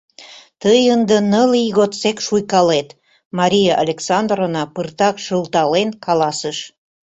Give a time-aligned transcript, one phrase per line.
[0.61, 2.89] —Тый ынде ныл ий годсек шуйкалет,—
[3.37, 6.57] Мария Александровна пыртак шылтален каласыш.